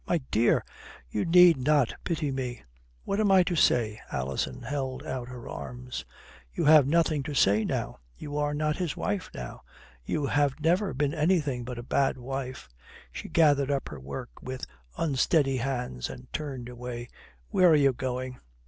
"My 0.07 0.17
dear" 0.31 0.65
"You 1.11 1.25
need 1.25 1.57
not 1.57 1.93
pity 2.03 2.31
me." 2.31 2.63
"What 3.03 3.19
am 3.19 3.29
I 3.29 3.43
to 3.43 3.55
say?" 3.55 4.01
Alison 4.11 4.63
held 4.63 5.05
out 5.05 5.27
her 5.27 5.47
arms. 5.47 6.05
"You 6.51 6.65
have 6.65 6.87
nothing 6.87 7.21
to 7.21 7.35
say 7.35 7.63
now. 7.63 7.99
You 8.17 8.35
are 8.35 8.55
not 8.55 8.77
his 8.77 8.97
wife 8.97 9.29
now. 9.35 9.61
You 10.03 10.25
have 10.25 10.59
never 10.59 10.95
been 10.95 11.13
anything 11.13 11.63
but 11.63 11.77
a 11.77 11.83
bad 11.83 12.17
wife." 12.17 12.67
She 13.11 13.29
gathered 13.29 13.69
up 13.69 13.89
her 13.89 13.99
work 13.99 14.31
with 14.41 14.65
unsteady 14.97 15.57
hands 15.57 16.09
and 16.09 16.33
turned 16.33 16.67
away. 16.67 17.07
"Where 17.51 17.69
are 17.69 17.75
you 17.75 17.93
going?" 17.93 18.39